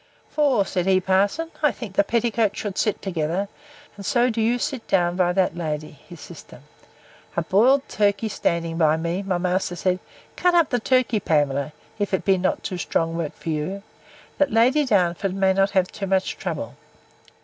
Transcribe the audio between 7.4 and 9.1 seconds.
boiled turkey standing by